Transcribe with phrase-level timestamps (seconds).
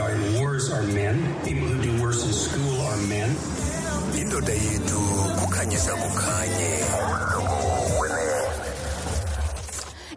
[0.00, 1.20] in wars are men.
[1.44, 3.28] People who do worse in school are men.
[4.20, 5.00] indoda yethu
[5.40, 6.70] kukhanyisa kukhanye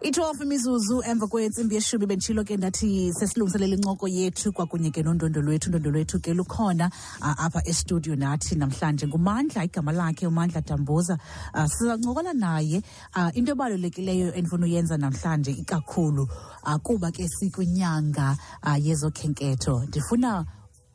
[0.06, 5.70] i-12 imizuzu emva kwentsimbi yeshumi benditshilo ke ndathi sesilungiselela incoko yethu kwakunye ke nondondo lwethu.
[5.70, 9.08] Undondo lwethu ke lukhona uh, apha estudio nathi namhlanje.
[9.08, 11.18] Ngumandla igama lakhe umandla dambuza.
[11.56, 12.84] Uh, sizancokola naye.
[13.16, 16.30] Uh, into ebalulekileyo endifuna uyenza namhlanje ikakhulu
[16.64, 19.86] uh, kuba ke sikwinyanga uh, yezokhenketho.
[19.88, 20.46] Ndifuna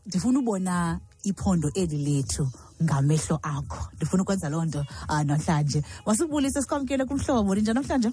[0.07, 2.49] ndifuna ubona iphondo eli lethu
[2.83, 3.91] ngamehlo akho.
[3.97, 5.83] Ndifuna ukwenza loo nto uh, namhlanje.
[6.07, 8.13] Wasibulise sikwamkele kumhlobo ninjani namhlanje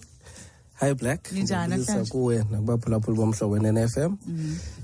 [0.80, 1.32] Hi Black.
[1.32, 2.12] Ninjani Ngibulisa namhlanje?
[2.12, 4.16] kuwe nakubaphulaphuli bomhlobo we-NFM.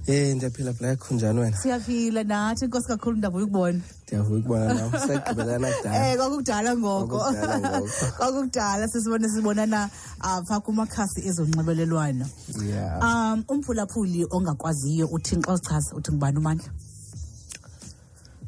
[0.07, 1.57] Eh ndiyaphila Black unjani wena?
[1.57, 5.67] siyaphila nathi inkosi kakhulu ndiavuya ukubona Ndiyavuya ukubona nam kudala.
[6.15, 7.19] ngoko kwakukudala ngoko.
[8.17, 9.89] kwakudala sisibone sibonana
[10.19, 12.25] apha kumakhasi ezonxibelelwano
[12.65, 12.99] Yeah.
[13.03, 16.69] um umphulaphuli ongakwaziyo uthini xa uzichaza uthi ngubani umandla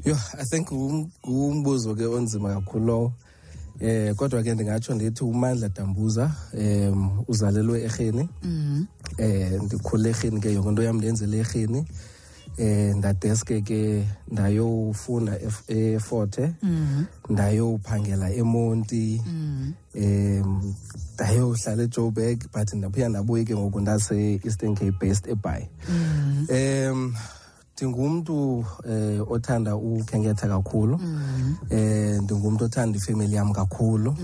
[0.06, 3.14] yho I think ngum- ngumbuzo ke onzima kakhulu lowo.
[3.80, 8.30] Eh kodwa ke ndingatsho ndithi uMandla Dambuza em uzalelwe eGeni.
[8.44, 8.84] Mhm.
[9.18, 11.86] Eh ndikhule eGeni ke yonke into yam ndenzele eGeni.
[12.58, 16.54] Eh ndadeske ke ndayofunda ef- eForte.
[17.30, 19.22] Ndayophangela eMonti.
[19.94, 20.74] em
[21.14, 25.68] ndayohlala eJoburg but ndaphinda ndabuye ke ngoku ndase Eastern Cape based eBhayi.
[26.50, 27.14] Em
[27.76, 31.00] ndingumntu eh othanda ukhenketha kakhulu.
[31.70, 34.16] Eh ndingumntu othanda ifamily yam kakhulu.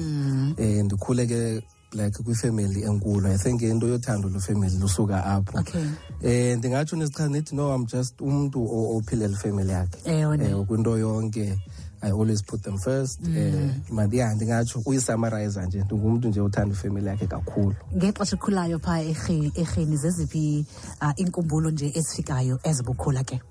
[0.57, 1.61] Eh ndikhule ke
[1.93, 3.27] like kwifamily enkulu.
[3.27, 5.59] I think into yothando lwefamily lusuka apho.
[5.59, 5.83] Okay.
[6.23, 9.99] Eh ndingatsho nesichaza ndithi no I'm just umuntu o- ophilela ifamily yakhe.
[10.45, 11.59] Eh kwinto yonke
[12.03, 13.19] I always put them first.
[13.27, 15.83] Eh manje yeah ndingatsho uyisummarize nje.
[15.83, 17.75] Ndingumntu nje othanda ifamily yakhe kakhulu.
[17.95, 20.65] ngexesha ekhulayo phaa erheni zeziphi
[21.01, 23.41] uh, iinkumbulo nje ezifikayo ezibukhula ke?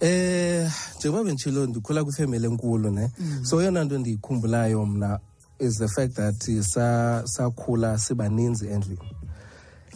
[0.00, 3.10] Eh njengoba benditshilo ndikhula kwifamily enkulu ne?
[3.42, 5.18] So yona nto ndiyikhumbulayo mna
[5.58, 8.98] is the fact that sa sakhula sibaninzi endlini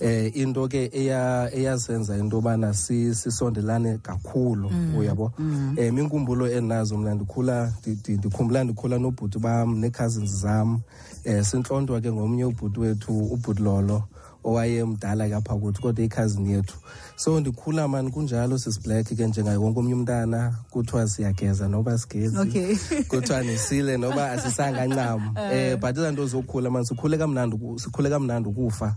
[0.01, 5.33] eh into ke eya eyasenza into yobana si- sisondelane kakhulu uyabo?
[5.77, 10.81] Eh minkumbulo endinazo mna ndikhula ndi- ndi- ndikhumbula ndikhula nobhuti bam nee-cousins zam.
[11.25, 14.03] Eh sintlontwa ke ngomnye ubhuti wethu ubhuti lolo
[14.45, 16.77] owayemdala ke apha kuthi kodwa i-cousin yethu.
[17.17, 22.77] So ndikhula mani kunjalo sisiblack ke njengaye wonke omnye umntana kuthiwa siyageza noba sigezi Okay.
[23.09, 28.11] kuthiwa nisile noba asisanga ncam eh but izaa nto zokukhula mani sikhule kamnandi uku- sikhule
[28.11, 28.97] kamnandi ukufa.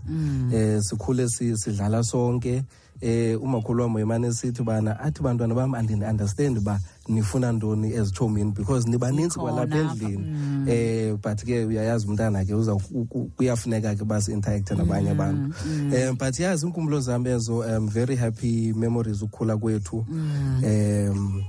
[0.52, 2.64] Eh sikhule si- sidlala sonke.
[3.04, 8.88] Eh umakhulu wam uyimane sithi bana athi bantwana bam andini-understand uba nifuna ntoni ezitshomini because
[8.88, 10.70] nibaninzi kwalapha apha, endlini.
[10.70, 15.52] eh but ke uyayazi umntana ke uza ku- ku- kuyafuneka ke uba si-interakthe nabanye abantu.
[16.08, 19.96] um but yazi iinkumbulo zam ezo um very happy memories ukukhula kwethu.
[20.08, 21.44] Um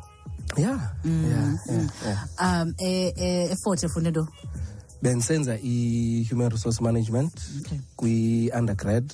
[0.58, 2.62] yeah yeah yeah, yeah.
[2.62, 4.28] um eh, eh, eforte fune nto?
[5.02, 7.80] Bendisenza i-human resource management Okay.
[7.96, 9.14] kwi-undergrad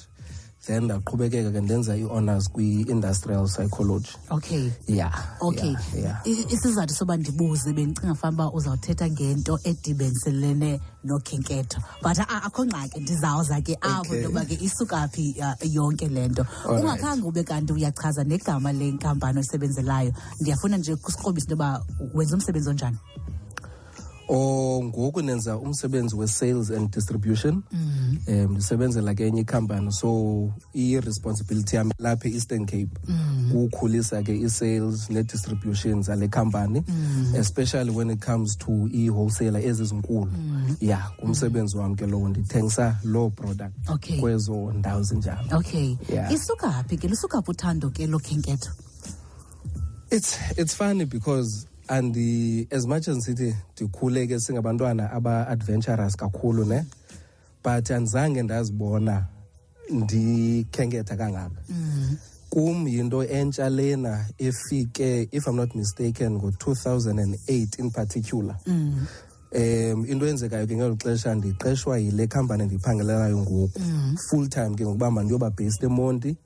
[0.65, 4.09] then ndaqhubekeka ke ndenza i-honors kwi-industrial psychology.
[4.31, 4.71] Okay.
[4.87, 5.75] Yeah okay.
[5.95, 6.51] yeah, yeah.
[6.53, 11.81] Isizathu soba ndibuze bendicinga fanuba uba uzawuthetha ngento edibaniselene nokhenketho.
[12.01, 14.21] But akho ngxaki ndizawuza ke apho Okay.
[14.21, 15.35] ntoba ke isuka phi
[15.69, 16.45] yonke le nto.
[16.65, 20.13] Ungakhange ube kanti uyachaza negama lenkampani oyisebenzelayo.
[20.41, 22.97] Ndiyafuna nje kusikrobisa into yoba wenza umsebenzi onjani
[24.33, 27.63] o ngoku nenza umsebenzi we-sales and distribution.
[27.73, 28.45] Mm-hmm.
[28.45, 33.51] Um ndisebenzela ke enye ikhampani so i-responsibility yam lapha e-eastern cape mm-hmm.
[33.51, 37.35] kukhulisa ke i-sales ne-distribution zale khampani mm-hmm.
[37.35, 40.31] especially when it comes to i-wholesaler ezizinkulu
[40.79, 44.19] yeah kumsebenzi wam ke lowo ndithengisa loo product Okay.
[44.19, 45.57] kwezo ndawo zinjalo.
[45.57, 45.97] Okay.
[46.09, 46.31] Yeah.
[46.33, 47.07] isuka phi ke?
[47.07, 48.71] Lisuka phi uthando ke lokhenketho?
[50.11, 52.15] It's it's funny because and
[52.71, 56.85] as much as sithi ndikhule ke singabantwana aba-adventurous kakhulu ne?
[57.63, 59.25] But andizange ndazibona
[59.89, 61.61] ndikhenketha kangaka.
[62.49, 68.55] Kum yinto entsha lena efike if i'm not mistaken ngo-2008 in particular.
[69.53, 73.69] Um into eyenzekayo ke ngelo xesha ndiqeshwa yile khampani ndiyiphangelelayo ngoku.
[74.29, 76.37] Full time ke ngokuba mandiyoba based emonti.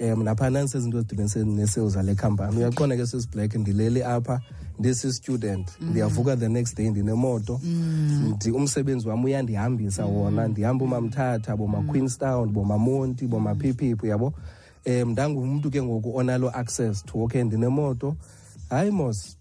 [0.00, 4.40] Um naphana ndisezinto ezidibanise nesales zale khampani uyaqonda ke sisiblack ndilele apha
[4.78, 7.60] ndisi-student ndiyavuka the next day ndinemoto.
[7.64, 10.48] Ndi umsebenzi wam uyandihambisa wona.
[10.48, 14.34] Ndihamba umamthatha boma-queenstown boma-monti boma-phiphipi yabo?
[14.86, 18.16] Um ndangumntu ke ngoku onalo access to okay ndinemoto.
[18.70, 19.36] Hayi mos.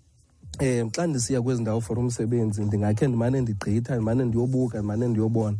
[0.61, 5.57] Um xa ndisiya kwezi ndawo for umsebenzi ndingakhe ndimane ndigqitha ndimane ndiyobuka ndimane ndiyobona.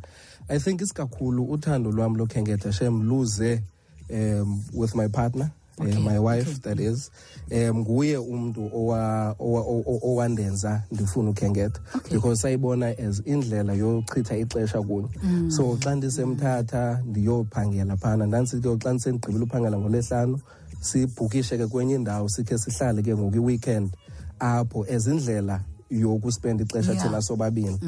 [0.50, 3.64] I think isikakhulu uthando lwam lokhenketha shem luze
[4.10, 5.52] um with my partner
[5.82, 6.60] Okay, my wife okay.
[6.76, 7.10] that is
[7.52, 12.14] um nguye owa- owa- o- o- owandenza ndifuna ukhenketha Okay.
[12.18, 15.52] because sayibona as indlela yochitha ixesha kunye Mm.
[15.52, 20.40] so xa ndisemthatha ndiyophangela phana ndandisithi "Yo, xa ndisendigqibile uphangela ngolesihlanu
[20.82, 23.92] sibhukishe ke kwenye indawo sikhe sihlale ke ngoku i-weekend
[24.40, 25.08] apho as
[25.94, 27.04] indlela yokuspenda ixesha Yeah.
[27.04, 27.80] thina sobabini.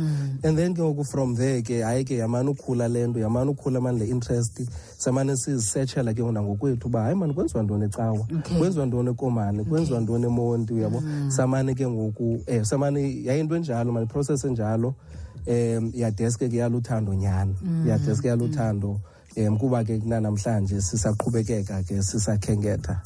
[0.43, 3.81] And then ke ngoku from there ke hayi ke yamane ukhula le nto yamane ukhula
[3.81, 4.61] mani le interest
[4.97, 8.27] samane sizisetshela ke ngoku nangokwethu uba hayi mani kwenziwa ntoni ecawa?
[8.39, 8.57] Okay.
[8.57, 11.03] kwenziwa ntoni ekomane kwenziwa ntoni emonti uyabo?
[11.29, 14.95] Samane ke ngoku eh samane yayinto enjalo mani process enjalo
[15.47, 17.55] um yadeske ke yaluthando nyhani?
[17.87, 18.99] Yadeske yaluthando
[19.37, 23.01] um kuba ke nanamhlanje sisaqhubekeka ke sisakhenketha.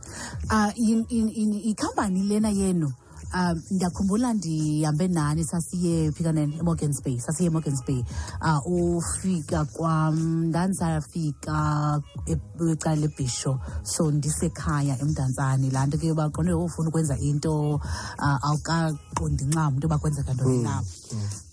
[0.50, 2.92] Ah in in in ikhampani lena yenu
[3.34, 8.04] um ndiyakhumbula ndihambe nani sasiye phi kanene emorgans bay sasiye emorgans bay.
[8.42, 8.62] Uh,
[8.98, 17.76] ufika kwam ndandisafika ecala lebhisho so ndisekhaya emdantsane laa nto ke baqonde ufuna ukwenza into
[17.76, 20.82] uh, awukaqondi ncam into yoba kwenzeka ntoni na.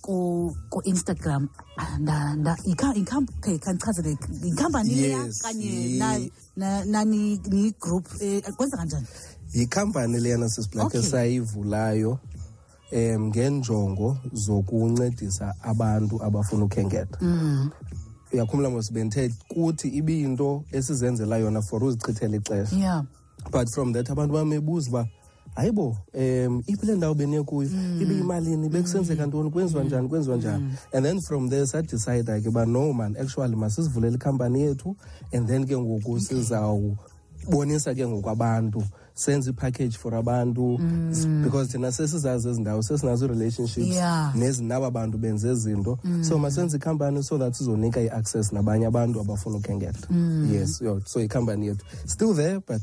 [0.01, 6.29] Ku ku-instagram ah, nda- nda- ikha- ikham- okay, khandichazele yikhampani leya Yes, kanye yi- na-
[6.57, 9.07] na- nani niyigroup eh, kwenzeka njani?
[9.57, 11.01] Yikhampani leyana sisiblack Okay.
[11.01, 12.19] esayivulayo
[12.93, 17.19] um ngenjongo zokuncedisa abantu abafuna ukhenketha
[18.33, 22.77] uyakhumbula mos bendithe kuthi ibiyinto esizenzela yona for uzichithela ixesha.
[22.77, 23.03] Yeah.
[23.51, 25.09] But from that abantu bamebuza uba
[25.55, 27.71] hayi bo um iphi le ndawo beniye kuyo?
[28.01, 29.51] Ibiyimalini bekusenzeka ntoni?
[29.51, 30.09] Kwenziwa njani?
[30.09, 30.75] Kwenziwa njani?
[30.93, 34.97] And then from there sadicayida ke uba no man actually masizivulele ikhampani yethu
[35.33, 38.83] and then ke ngoku sizawubonisa ke ngoku abantu
[39.17, 40.79] senze ipackage for abantu.
[41.11, 41.43] S- mm.
[41.45, 44.35] because thina sesizazi ezi ndawo sesinazo i-relationships Yeah.
[44.37, 46.43] nezinaba bantu benze izinto so mm.
[46.43, 50.51] masenze ikhampani so that sizonika i-access nabanye abantu abafuna ukhenketha mm.
[50.55, 51.85] yes yo, so ikhampani yethu.
[52.07, 52.83] Still there but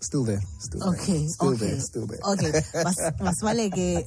[0.00, 1.66] still there still okay there, still okay.
[1.66, 2.20] there still there.
[2.24, 2.52] Okay
[2.84, 3.12] Mas-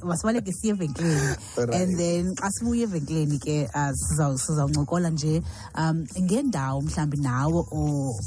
[0.03, 1.37] masibaleke siye evenkileni.
[1.73, 5.41] And then xa sibuya evenkileni ke uh, sizawuncokola nje
[5.75, 7.65] um ngendawo mhlawumbi nawe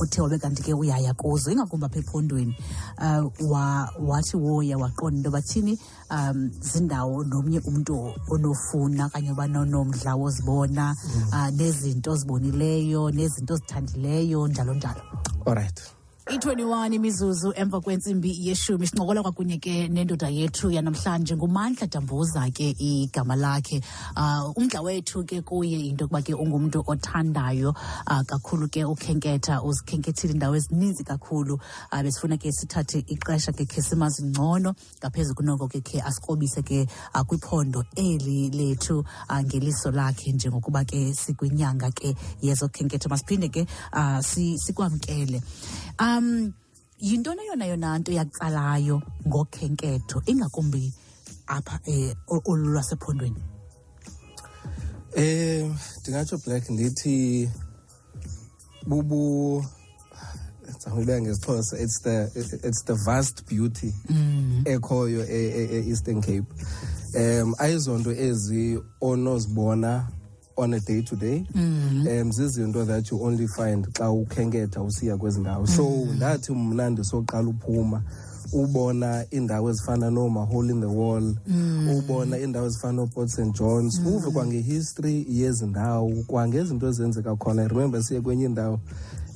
[0.00, 2.54] othe wabe kanti ke uyaya kuzo ingakumbi apha ephondweni.
[2.98, 5.78] Um wa, wathi woya waqonda into bathini
[6.10, 10.96] um zindawo nomnye umntu onofuna okanye uba nonomdla wozibona
[11.32, 15.02] um nezinto ozibonileyo nezinto ozithandileyo njalo njalo.
[15.46, 15.99] All right
[16.30, 21.36] i-21 imizuzu emva kwentsimbi yeshumi sincokola kwakunye ke nendoda yethu yanamhlanje.
[21.36, 23.80] Ngumandla dambuza ke igama lakhe.
[24.16, 27.70] Uh, umdla wethu ke kuye into yokuba ke ungumntu othandayo
[28.06, 31.54] uh, kakhulu ke ukhenketha uzikhenkethile indawo ezininzi kakhulu.
[31.92, 34.74] Uh, besifuna ke sithathe ixesha ke khe simazi ngcono.
[35.02, 38.98] Ngaphezu kunoko ke khe asikrobise ke uh, kwiphondo eli lethu
[39.28, 43.66] uh, ngeliso lakhe njengokuba ke sikwinyanga ke yezokhenketho masiphinde ke
[44.22, 45.42] si- sikwamkele
[46.00, 46.52] um
[46.98, 50.92] yintoni yona yona nto yakutsalayo ngokhenketho ingakumbi
[51.46, 53.42] apha eh, o- olu lwasephondweni?
[55.16, 55.70] Eh
[56.00, 57.50] ndingatsho black ndithi
[58.86, 59.64] bubu
[60.70, 62.30] ndizawuyibeka ngesixhosa it's the
[62.68, 63.94] it's the vast beauty
[64.64, 66.46] ekhoyo e- e- e-eastern cape.
[67.14, 70.08] Um ayizonto ezi onozibona
[70.60, 71.44] on a day to day.
[71.54, 72.06] Mm-hmm.
[72.06, 75.66] Um zizinto that you only find xa ukhenketha usiya kwezi ndawo.
[75.66, 76.16] So mm-hmm.
[76.16, 78.02] ndathi mna ndisoqala uphuma
[78.52, 81.88] ubona iindawo ezifana noomahole in the wall mm-hmm.
[81.88, 87.62] ubona iindawo ezifana nooport st johns uve kwangehistory yezi ndawo kwangezinto ezenzeka khona.
[87.62, 88.80] I remember siye kwenye indawo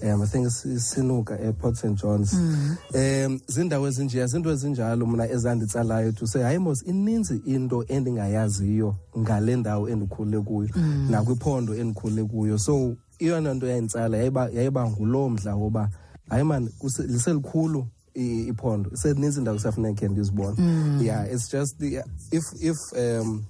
[0.04, 2.32] um i think si- sinuka eport st johns.
[2.34, 9.56] Um ziindawo ezinjeya zinto ezinjalo mna ezanditsalayo to say hayi mos ininzi into endingayaziyo ngale
[9.56, 10.68] ndawo endikhulule kuyo
[11.10, 12.58] nakwiphondo endikhulule kuyo.
[12.58, 15.90] So iyona nto yayintsala yayiba yayiba nguloo mdla woba
[16.28, 16.68] hayi mani
[17.08, 20.56] liselikhulu iphondo seninzi indawo kusafuneka khe ndizibona
[21.02, 23.42] yeah it's just the, if if um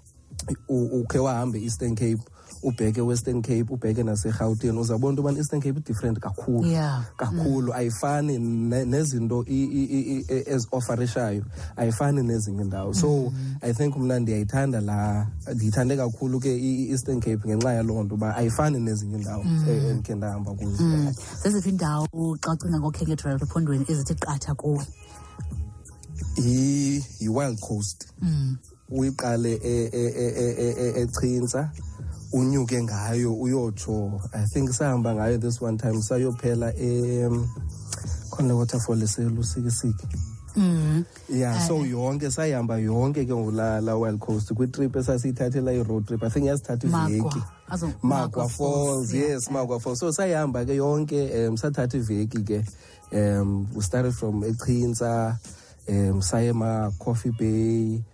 [0.68, 2.18] ukhe wahambe eastern cape
[2.64, 6.66] ubheke western cape ubheke naserhawutini uzabona into yobana eastern cape i-different kakhulu.
[6.66, 7.04] Yeah.
[7.16, 7.73] kakhulu.
[7.75, 8.38] Ayifani
[8.85, 9.44] nezinto
[10.47, 11.44] ezi-ofarishayo
[11.76, 17.73] ayifani nezinye indawo so i think mna ndiyayithanda la ndiyithande kakhulu ke i-eastern cape ngenxa
[17.73, 20.85] yaloo nto uba ayifani nezinye indawo e- endikhe ndahamba kuzo.
[21.42, 22.06] Zeziphi indawo
[22.40, 24.87] xa ucinga ngokhenketho ephondweni ezithi qatha kuwe?
[26.37, 28.09] Yi- yi-wild coast.
[28.90, 31.71] Uyiqale e- e- e- e- e- e- echintsa
[32.34, 37.46] unyuke ngayo uyotsho i think sahamba ngayo this one time sayophela em
[38.30, 40.06] khona waterfall eselusikisiki
[41.28, 44.54] yeah so yonke sayihamba yonke ke ngulala wild coast.
[44.54, 47.42] Kwitrip esasiyithathela i-road trip i think yasithatha iveki.
[48.02, 49.98] Magwa falls yeah, yes magwa falls.
[49.98, 52.64] So sayihamba ke yonke um sathatha iveki ke
[53.12, 55.38] um we started from echintsa
[55.88, 58.13] um saye ema-coffee bay um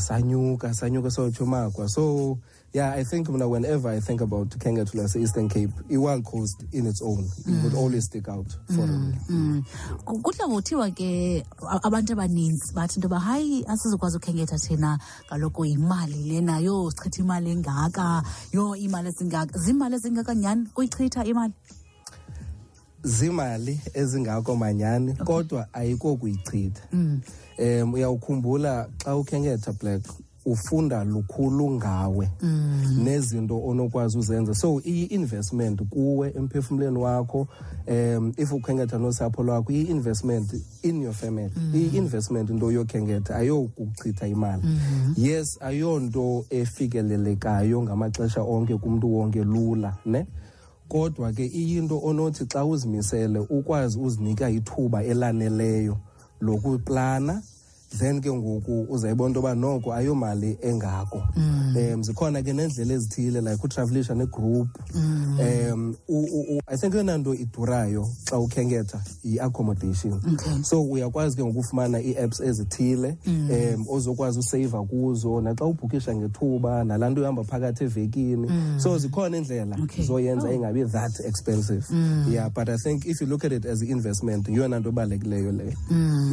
[0.00, 2.38] sanyuka sanyuka sotsho magwa so
[2.72, 7.02] yeah i think mna whenever i think about khengetho lase-eastern cape i-wild coast in its
[7.02, 8.86] own it would always stick out for
[9.30, 9.62] Mm.
[10.04, 11.44] Ku- kudla ngothiwa ke
[11.82, 17.50] abantu abaninzi bathi into yoba hayi asizokwazi ukhenketha thina kaloku yimali lena yho sichitha imali
[17.50, 21.52] engaka yho iimali ezingaka ziimali ezingaka nyhani kuyichitha imali
[23.02, 26.82] zimali ezingako manyani kodwa ayikokuyichitha.
[27.58, 30.02] Um uyawukhumbula xa ukhenketha black
[30.46, 32.30] ufunda lukhulu ngawe
[32.98, 34.54] nezinto onokwazi uzenza.
[34.54, 37.48] So iyi-investment kuwe emphefumlweni wakho
[37.88, 41.50] um if ukhenketha nosapho lwakho iyi-investment in your family.
[41.74, 44.62] Iyi-investment into yokhenketha ayokuchitha imali.
[45.16, 50.26] Yes ayonto efikelelekayo ngamaxesha onke kumntu wonke lula ne?
[50.92, 55.96] Kodwa ke iyinto onothi xa uzimisele ukwazi uzinika ithuba elaneleyo
[56.44, 57.34] lokuplana
[57.98, 61.22] then ke ngoku uzayibona into yoba noko ayomali engako.
[61.36, 64.68] Um zikhona ke neendlela ezithile like utravelisha negroup.
[64.94, 70.62] Um u- u- u- i think eyona nto idurayo xa ukhenketha yi-accommodation Okay.
[70.62, 75.40] so uyakwazi ke ngokufumana ii-apps ezithile um ozokwazi useyiva kuzo.
[75.40, 78.48] Naxa ubhukisha ngethuba nalaa nto ihamba phakathi evekini.
[78.78, 80.04] So zikhona iindlela Okay.
[80.04, 80.52] zoyenza Oh.
[80.52, 81.84] ingabi that expensive.
[82.30, 85.72] Yeah but i think if you look at it as i-investment yiyona nto ebalulekileyo leyo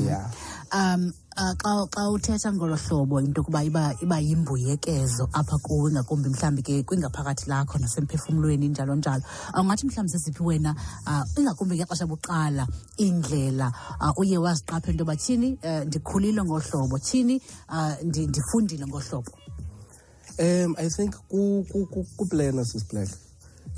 [0.06, 0.32] yeah
[0.74, 6.30] um uh, xa xa uthetha ngolo hlobo into yokuba iba, iba yimbuyekezo apha kuwe ngakumbi
[6.30, 9.24] mhlawumbi ke kwingaphakathi lakho nasemphefumlweni njalo njalo
[9.60, 10.76] ungathi mhlawumbi zeziphi wena
[11.08, 13.72] uh, ingakumbi ngexesha buqala iindlela
[14.02, 19.32] uh, uye waziqaphela into yoba tyhini uh, ndikhulile ngohlobo tyhini uh, ndi, ndifundile ngohlobo
[20.40, 23.10] Um, I think ku ku ku kuplana sis black.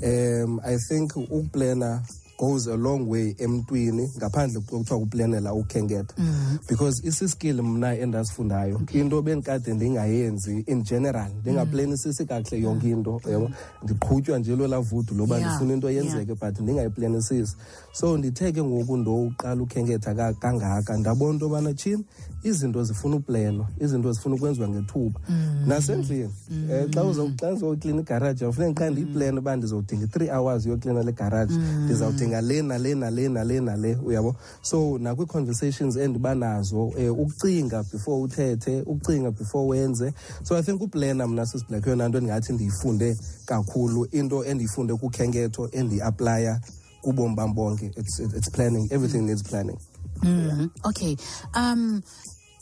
[0.04, 2.04] Um, I think ukuplana
[2.40, 6.58] goes a long way emntwini ngaphandle kokuthiwa kuplanela ukhenketha mm-hmm.
[6.68, 12.42] because isiskill mna endasifundayo into bendikade ndingayenzi in general ndingaplanisisi mm-hmm.
[12.42, 13.48] kakuhle yonke into yabo.
[13.48, 13.84] Mm-hmm.
[13.84, 16.04] Ndiqhutywa nje lola vudu loba Yeah, ndifuna into yeah.
[16.06, 17.56] yenzeke but ndingayiplanisisi.
[17.92, 22.04] So ndithe ke ngoku ndowuqala ukhenketha ka- kangaka ndabona into yobana tshini
[22.42, 25.20] izinto zifuna uplenwa izinto zifuna ukwenziwa ngethuba.
[25.66, 31.02] Nasendlini um xa uza- xa ndizoklina igaraji awufuneka xa ndiyiplene uba ndizodinga i-three hours yoklina
[31.02, 31.54] le garaji.
[31.84, 34.36] Ndizawudinga le nale nale nale nale uyabo?
[34.62, 40.12] So nakwii-conversations endiba nazo um ukucinga before uthethe ukucinga before wenze.
[40.44, 44.04] So i think uplana mna sisiblack yona ndiyifunde kakhulu.
[44.12, 46.60] Into endiyifunde kukhenketho endiyi-aplaya
[47.02, 47.90] kubomi bam bonke.
[47.96, 49.78] It's, it's planning everything needs planning.
[50.22, 51.16] Mm, okay.
[51.54, 52.02] Um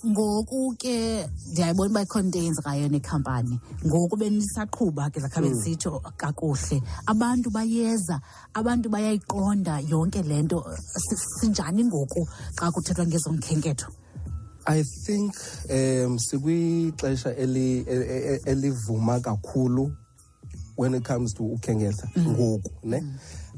[0.06, 3.60] ngoku ke ndiyayibona uba ikhona into eyenzekayo nekhampani.
[3.86, 6.82] Ngoku benisaqhuba ke zakhabe zisitsho kakuhle.
[7.06, 8.20] Abantu bayeza
[8.54, 10.64] abantu bayayiqonda yonke le nto.
[10.96, 12.26] Si- sinjani ngoku
[12.56, 13.90] xa kuthethwa ngezomkhenketho?
[14.66, 15.34] I think
[15.70, 19.90] um sikwixesha e- e- e- elivuma kakhulu
[20.76, 23.02] when it comes to ukhenketha ngoku ne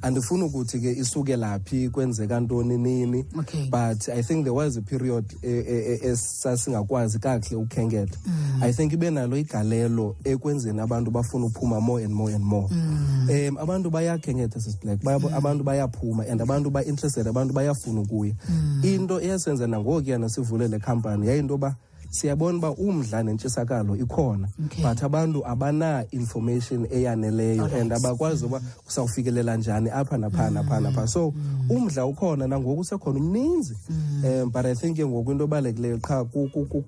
[0.02, 3.24] andifuni ukuthi ke isuke laphi kwenzeka ntoni nini.
[3.38, 3.68] Okay.
[3.70, 8.18] but i think there was a period e- e- e- esasingakwazi kakuhle ukhenketha
[8.62, 12.66] i think ibe nalo igalelo ekwenzeni abantu bafuna uphuma more and more and more.
[12.70, 18.34] Um abantu bayakhenketha sisiblack Baya- abantu bayaphuma and abantu ba-interested abantu bayafuna ukuya.
[18.82, 21.74] Into eyasenza nangokuyana sivule le khampani yayinto yoba
[22.10, 24.82] siyabona uba umdla nentshisakalo ikhona Okay.
[24.82, 31.06] but abantu abana-information eyaneleyo and abakwazi uba kusawufikelela njani apha napha napha napha.
[31.06, 31.32] So
[31.68, 33.76] umdla ukhona nangoku usekhona umninzi.
[34.24, 36.82] Um but i think ke ngoku into ebalulekileyo qha ku- ku- ku-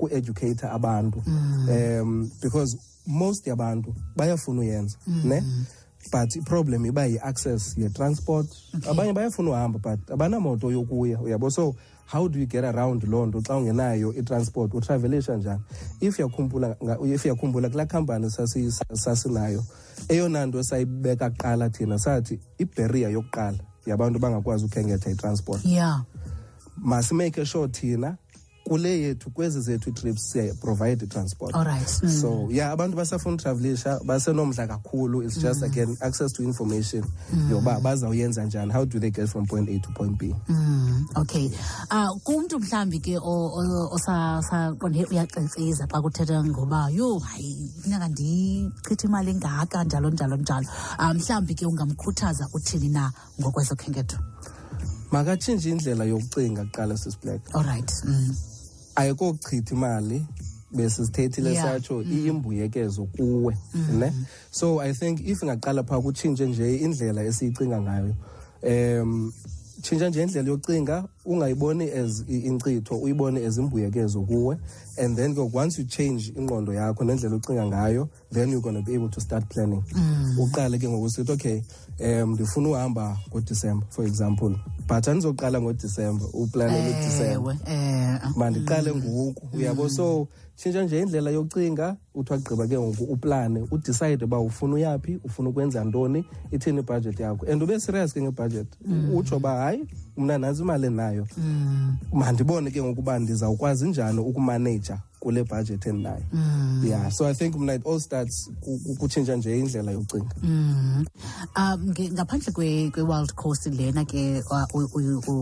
[0.72, 1.22] abantu.
[1.68, 2.76] Um because
[3.06, 5.42] most yabantu bayafuna uyenza ne?
[6.10, 8.46] But iproblem iba yi-access yetransport.
[8.74, 8.90] Okay.
[8.90, 11.50] abanye bayafuna uhamba but abanamoto yokuya uyabo?
[11.50, 11.74] So
[12.12, 14.75] how do you get around loo nto xa ungenayo itransport?
[14.75, 15.61] Utravelisha njani?
[16.00, 18.31] If yakhumbula if yakhumbula kulaa khampani
[18.92, 19.64] sasinayo
[20.09, 25.64] eyona nto sayibeka kuqala thina sathi ibheriya yokuqala yabantu bangakwazi ukhenketha itransport.
[25.64, 26.04] Yeah.
[26.76, 28.16] Masimake sure thina
[28.72, 32.02] kule yethu kwezi zethu ii-trips siyaprovide transport right.
[32.02, 32.20] Mm.
[32.20, 35.22] so yeah abantu basafuna utravelisha basenomdla kakhulu.
[35.22, 37.04] It's just again access to information
[37.50, 38.72] yoba bazawuyenza njani.
[38.72, 40.34] How do they get from point a to point b?
[40.48, 41.50] Mm, okay.
[41.90, 49.84] Uh kumntu mhlawumbi ke osaqonde uyaqiqiza xa kuthetha ngoba yho hayi funeka ndichitha imali engaka
[49.84, 50.66] njalo njalo njalo.
[50.98, 54.18] Um mhlawumbi ke ungamkhuthaza uthini na ngokwezokhenketho
[55.10, 57.92] makatshintshi indlela yokucinga kuqala sisiblack all right.
[58.04, 58.36] Mm.
[58.94, 60.26] Ayikokuchitha imali
[60.72, 61.64] besisithethile Yeah.
[61.64, 63.56] satsho iyimbuyekezo kuwe
[63.99, 64.12] ne?
[64.50, 68.14] So i think if ingaqala phaa kutshintshe nje indlela esiyicinga ngayo
[69.02, 69.32] um
[69.82, 74.56] tshintsha nje indlela yocinga ungayiboni as inkcitho uyibone as imbuyekezo kuwe
[74.98, 78.94] and then ke once you change ingqondo yakho nendlela ocinga ngayo then you're to be
[78.94, 79.82] able to start planning.
[80.38, 81.62] Uqale ke ngokusithi okay
[82.00, 84.54] um ndifuna uhamba ngodisemba for example
[84.88, 87.56] but andizoqala ngodisemba uplanele udisemba.
[88.36, 89.88] mandiqale ngoku uyabo?
[89.88, 90.28] So
[90.62, 95.85] tshintsha nje indlela yocinga uthi wagqiba ke ngoku uplane udicayide uba ufuna uyaphi ufuna ukwenza
[95.85, 97.47] ntoni ithini ibhajethi yakho.
[97.47, 98.78] And ube serious ke ngebhajethi
[99.14, 99.85] utsho uba hayi
[100.16, 101.26] mna nantsi imali endinayo
[102.12, 106.24] mandibone ke ngoku uba ndizawukwazi njani ukumaneja kule bhajethi endinayo.
[106.84, 110.34] Yeah so i think mna it all starts ku- ku- kutshintsha nje indlela yocinga.
[110.42, 114.42] Um nge- ngaphandle kwe- kwe-wild coast lena ke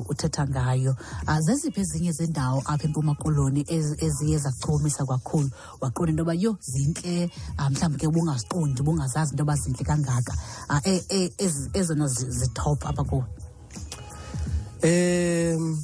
[0.08, 0.96] uthetha ngayo
[1.28, 5.50] uh, zeziphi ezinye zendawo apha empuma koloni ezi- eziye zakuchumisa kakhulu?
[5.80, 7.30] Waqonda into yoba yho zintle.
[7.58, 10.34] Um mhlawumbi ke ubungaziqondi ubungazazi into yoba zintle kangaka.
[10.68, 13.24] Uh, e- e- ezi- ezona zi- zitop apha kuwe.
[14.82, 15.82] Um,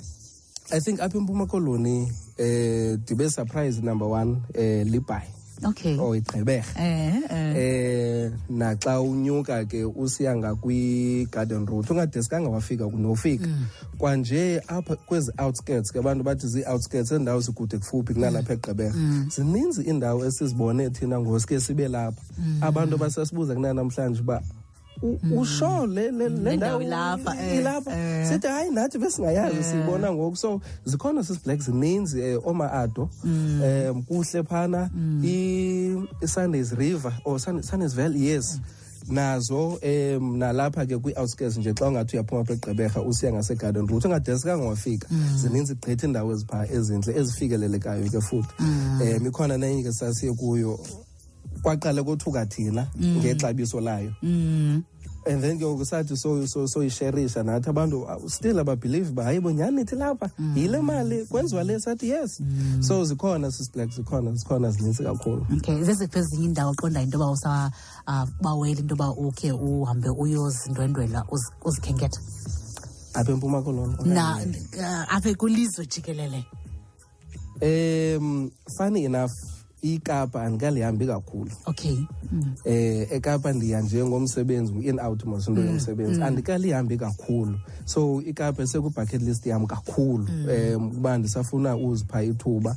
[0.73, 5.29] I think apha empuma koloni eh ndibe surprise number one eh libhayi.
[5.65, 5.97] Okay.
[5.99, 6.75] Or igqeberha.
[6.79, 7.57] Eh eh.
[7.57, 13.49] Eh naxa unyuka ke usiya ngakwi-garden route ungadesikanga wafika nofika
[13.99, 18.95] kwanje apha kwezi outskirts ke abantu bathi zii-outskirts endawo zikude kufuphi kunalapha egqeberha.
[19.37, 22.21] Zininzi iindawo esizibone thina ngosuke sibe lapha.
[22.61, 24.66] Abantu abasasibuza kunanamhlanje uba "U-
[25.37, 27.91] usho le le- le Le ndawo ndawo ilapha, eh, ilapha.
[27.99, 28.29] eh.
[28.29, 30.37] sithi hayi nathi besingayazi siyibona ngoku.
[30.37, 34.91] So zikhona sisiblack zininzi um oma-ado um kuhle phana.
[35.23, 38.61] I- i-sundays river or Sun- sundays valley yes.
[39.09, 44.65] Nazo um nalapha ke kwi-outskirts nje xa ungathi uyaphuma apha egqeberha usiya ngasegarden route ungadesikanga
[44.65, 45.09] wafika.
[45.37, 48.49] Zininzi gqitha iindawo eziphaa ezintle ezifikelelekayo ke futhi.
[48.61, 50.79] Um ikhona nenye ke sasiye kuyo
[51.63, 54.13] kwaqale kothuka thina ngexabiso layo.
[55.27, 59.77] And then ke ngoku sathi so- so- soyisherisha nathi abantu still ababhelieve uba hayi bonyani
[59.85, 60.31] nithi lapha?
[60.55, 61.25] Yile mali?
[61.27, 62.41] Kwenziwa le sathi yes.
[62.81, 65.47] So zikhona sisiblack zikhona zikhona zininzi kakhulu.
[65.57, 67.71] Okay zeziphi ezinye iindawo oqondayo into yoba usa
[68.09, 72.21] uh, bawela into yoba ukhe uhambe uyozindwendwela uzi- uzikhenketha.
[73.15, 76.45] Apha empuma kolona na uh, apha kwilizwe jikelele?
[77.63, 79.31] Um funny enough
[79.83, 81.51] ikapa andikalihambi kakhulu.
[81.67, 81.97] Okay.
[82.33, 82.55] Mm.
[82.65, 86.23] eh ekapa ndiya nje ngomsebenzi in out mos into yomsebenzi.
[86.23, 87.59] Andikalihambi kakhulu.
[87.85, 90.27] So ikapa eseku-bucket list yam kakhulu.
[90.77, 92.77] Um ukuba ndisafuna uzipha ithuba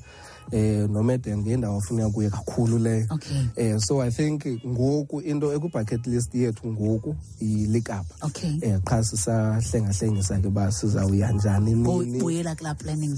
[0.51, 3.37] eh nomeden ngendawo afuna kuye kakhulu leyo Okay.
[3.55, 8.57] eh so i think ngoku into eku-bucket list yethu ngoku ilikapa Okay.
[8.61, 12.19] eh qha sisahlengahlengisa ke uba sizawuya njani Bu- nini?
[12.19, 13.17] buyela kulaa planning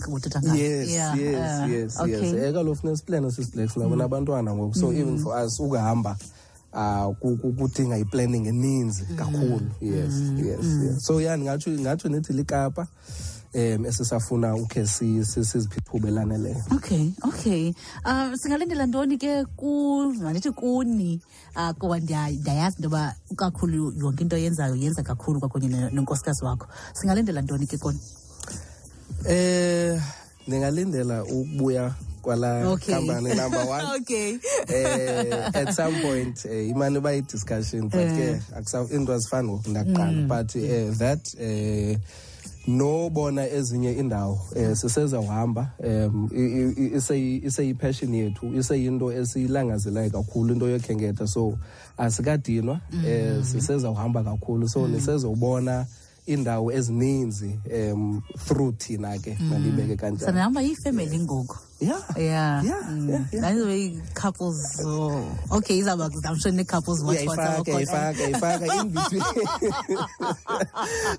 [0.55, 2.13] yes Yeah, yes uh, yes okay.
[2.13, 4.75] yes eh kaloku funeka siplane sisiblack sinabo nabantwana ngoku.
[4.75, 6.17] So even for us ukuhamba
[6.73, 9.61] uh ku- ku- kudinga i-planning eninzi kakhulu.
[9.81, 11.03] Yes yes yes.
[11.05, 12.87] So ya ndingatsho ngatsho nithi likapa.
[13.53, 15.43] Um esisafuna ukhe si- si-
[16.37, 17.73] leyo okay okay.
[18.05, 19.45] Um singalindela ntoni ke
[20.21, 21.19] mandithi kuni?
[21.55, 26.67] Uh kuba ndiya- ndiyayazi into yoba kakhulu yonke into yenzayo yenza kakhulu kwakunye nonkosikazi wakho.
[26.93, 27.99] Singalindela ntoni ke koni
[29.27, 30.01] eh
[30.47, 32.95] ndingalindela ukubuya kwala Okay.
[32.95, 33.85] company number one.
[34.01, 34.37] Okay.
[34.67, 39.69] Eh at some point eh, imane uba yi-discussion but ke akusa- into azifani ngoku
[40.13, 40.27] mm.
[40.27, 41.97] but eh, that eh
[42.67, 46.29] nobona ezinye indawo um sisezawuhamba um
[47.43, 51.57] iseyipassion yethu iseyinto esiyilangazelayo kakhulu into yokhenketha so
[51.97, 54.69] asikadinwa um sisezawuhamba kakhulu.
[54.69, 55.85] So nisezobona
[56.25, 60.25] indawo ezininzi um through thina ke mandiyibeke kanjani.
[60.25, 63.09] Sanihamba yifemeli ngoku yeah yeah Yeah, mm.
[63.09, 63.41] yeah, yeah.
[63.41, 65.25] That's the way couples oh.
[65.57, 69.23] okay izawuba i'm sure ne-couples watch uyayifaka uyayifaka uyayifaka in between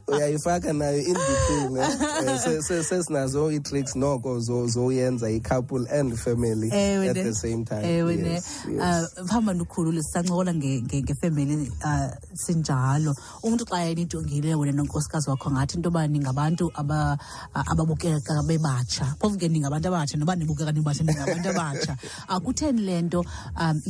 [0.08, 1.88] uyayifaka nayo in between eh.
[2.28, 7.22] Eh, se- se- sesinazo ii-tricks noko zo- zoyenza i-couple and family ewe at ne.
[7.24, 9.08] the same time ewe ne yes, yes.
[9.20, 15.50] uh, phambi ndikhulule sisancokola nge- nge- ngefemeli uh, sinjalo umntu xa enijongile wena nonkosikazi wakho
[15.50, 17.18] ngathi into yoba ningabantu aba-
[17.54, 21.96] a- ababukeka bebatsha phofu ke ningabantu abatsha noba nibukeka nibatsha ningabantu abatsha.
[22.28, 23.24] Akutheni le nto
[23.56, 23.80] um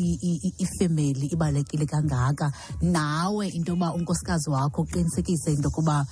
[0.58, 2.52] ifemeli ibalulekile kangaka.
[2.80, 6.06] Nawe into yoba unkosikazi wakho uqinisekise into yokuba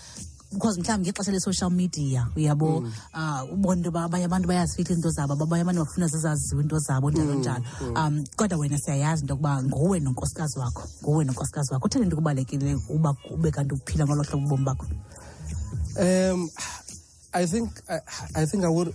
[0.53, 2.79] because mhlawumbi ngexesha le-social media uyabo
[3.15, 7.11] uh, ubona into yoba abanye abantu bayazifihla into zabo abanye abantu bafuna zizaziwe into zabo
[7.11, 7.65] njalo njalo.
[7.97, 11.87] um kodwa wena siyayazi into yokuba nguwe nonkosikazi wakho nguwe nonkosikazi wakho.
[11.87, 14.87] Utheni into kubalulekile uba ube kanti uphila ngolo hlobo ubomi bakho?
[15.99, 16.51] Um,
[17.33, 18.01] I think I,
[18.35, 18.93] I think I would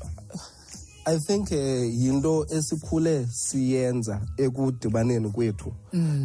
[1.08, 5.72] I think eh yinto esikhule siyenza ekudibaneni kwethu.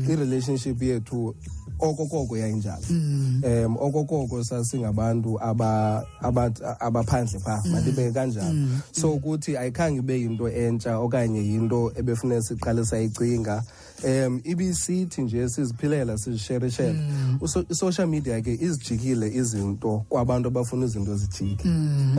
[0.08, 1.34] I relationship yethu
[1.78, 2.82] okokoko yayinjalo.
[2.90, 8.68] Um okokoko sasingabantu aba- aba- abaphandle phaa malibeke kanjalo.
[8.92, 13.62] So ukuthi ayikhange ibe yinto entsha okanye yinto ebefuneka siqale sayicinga
[14.04, 16.98] um ibisithi nje siziphilela sizisherishela.
[17.40, 21.68] Uso- i-social media ke izijikile izinto kwabantu abafuna izinto zijike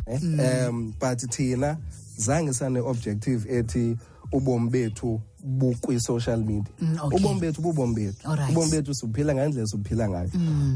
[0.08, 1.78] Eh, um but thina
[2.25, 3.97] zange sane-objective ethi
[4.31, 6.73] ubomi bethu bukwi-social media.
[6.82, 7.17] Mm, okay.
[7.19, 8.27] ubomi bethu bubomi bethu.
[8.27, 8.49] Mm.
[8.51, 10.30] ubomi bethu sibuphila ngayo.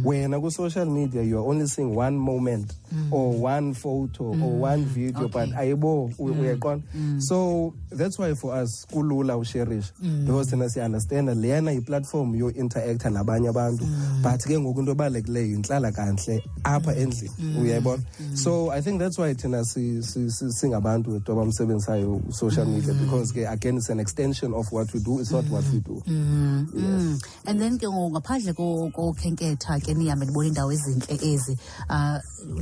[0.03, 2.73] Wena ku-social media you are only seeing one moment
[3.11, 5.25] or one photo or one video Mm.
[5.25, 5.45] Okay.
[5.45, 5.49] Mm.
[5.51, 6.83] but ayibo u- uyaqonda
[7.21, 9.91] so that's why for us kulula usherisha
[10.25, 13.85] because thina siya-understanda leyana yiplatform yo-interacta nabanye abantu.
[14.21, 17.31] But ke ngoku into ebalulekileyo yinhlala kanhle apha endlini.
[17.61, 18.03] Uyayibona?
[18.37, 23.31] So i think that's why thina si- si- si- singabantu edu abamsebenzisayo social media because
[23.31, 26.01] ke again it's an extension of what we do it's not what we do.
[26.07, 27.19] Mm.
[27.47, 31.57] and then ke ngoku ngaphandle ko- kokhenketha ke nihambe ndibona iindawo ezintle ezi
[31.89, 32.19] um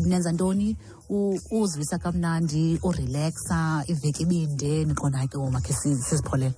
[0.08, 0.76] nenza ntoni?
[1.10, 6.54] U- uzivisa kamnandi urelaxa iveki ibinde niqonda ke ngomakhe sizipholele.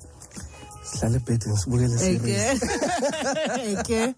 [0.86, 2.60] Sihlale ebhedini sibukele series
[3.88, 4.14] ke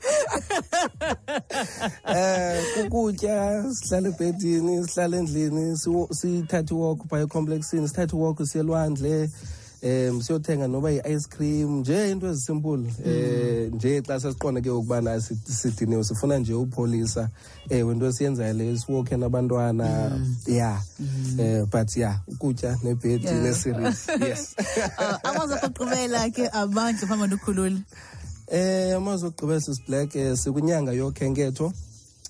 [2.06, 9.30] eh kukutya sihlale ebhedini sihlale endlini siwo- sithathe iwalk phaya ecomplexini sithathe iwalk siye elwandle
[9.88, 15.38] um siyothenga noba yi-ice cream nje into ezisimple eh nje xa sesiqonda ke ukubana si-
[15.54, 17.30] sidiniwe sifuna nje upholisa
[17.70, 20.12] ewe into esiyenzayo le siwokhe nabantwana
[20.48, 20.82] ya.
[21.40, 23.44] Eh but ya ukutya nebhedi Yeah.
[23.44, 24.56] neseries yes.
[25.24, 27.78] Amazwi okugqibela ke amandla phambi ndikhulule
[28.52, 31.74] Eh amazwi okugqibela sisiblack eh, sikunyanga yokhenketho.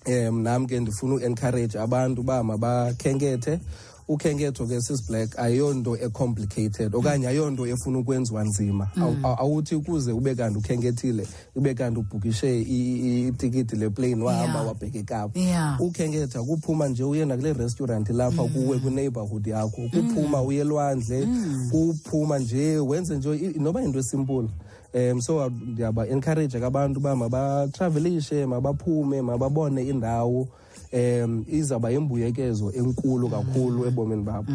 [0.08, 3.60] Um nam ke ndifuna u-encourage abantu uba mabakhenkethe
[4.08, 8.88] ukhenketho ke sisiblack ayonto ecomplicated okanye ayonto efuna ukwenziwa nzima.
[8.96, 14.68] Awu- awuthi ukuze ube kanti ukhenkethile ube kanti ubhukishe itikiti leplane wahamba Yeah.
[14.68, 15.40] wabheka ekapa.
[15.40, 15.82] Yeah.
[15.82, 21.28] ukhenketha kuphuma nje uye nakule restaurant lapha kuwe kwi-neighborhood yakho kuphuma uye elwandle
[21.72, 24.50] kuphuma nje wenze nje noba yinto esimpulu
[24.94, 30.48] um so ndiyaba-encourage ke abantu uba mabatravelishe mabaphume mababone indawo
[30.94, 34.52] um izawuba yimbuyekezo enkulu kakhulu ebomini babo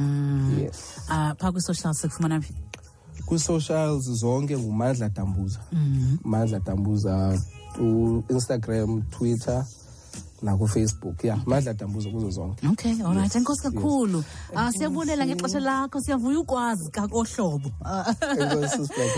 [0.61, 0.97] yes.
[1.09, 2.55] Uh, phaa kwi-social sikufumana phi?
[3.27, 5.61] Kwi-socials zonke ngumandla dambuza.
[6.25, 7.39] Mandla dambuza
[7.77, 9.65] ku-instagram twitter
[10.43, 12.69] nakufacebook ya mandla dambuzo kuzo zonke.
[12.69, 14.25] Okay allright enkosi kakhulu.
[14.55, 17.71] Um siyabulela ngexesha lakho siyavuya ukwazi kakohlobo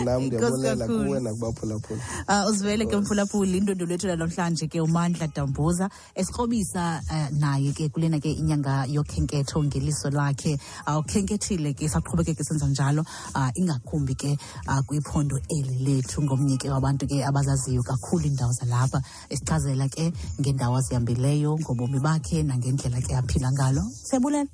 [0.04, 2.00] nam ndiyabulela kuwe nakubaphulaphula.
[2.28, 8.20] Uh, uzivele ke mphulaphuli indwendo lwethu lanamhlanje ke umandla dambuza esikrobisa uh, naye ke kulena
[8.20, 10.58] ke inyanga yokhenketho ngeliso lakhe.
[10.86, 13.04] Uh, ukhenkethile ke saqhubekeke senza njalo.
[13.34, 14.38] Uh, ingakumbi ke
[14.86, 19.02] kwiphondo eli lethu ngomnye ke wabantu ke abazaziyo kakhulu iindawo zalapha.
[19.30, 20.80] Esichazela ke ngendawo
[21.14, 23.82] azihambileyo ngobomi bakhe nangendlela ke aphila ngalo.
[24.06, 24.50] Siyabulela